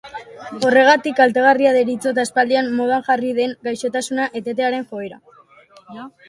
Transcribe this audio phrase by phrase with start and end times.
[0.67, 5.23] Horregatik kaltegarria deritzot aspaldian modan jarri den gaixotasuna etetearen joera.